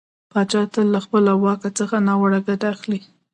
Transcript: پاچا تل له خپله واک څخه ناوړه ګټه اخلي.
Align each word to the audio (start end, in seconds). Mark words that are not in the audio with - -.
پاچا 0.31 0.61
تل 0.73 0.87
له 0.93 0.99
خپله 1.05 1.31
واک 1.43 1.61
څخه 1.79 1.95
ناوړه 2.07 2.39
ګټه 2.47 2.67
اخلي. 2.75 2.99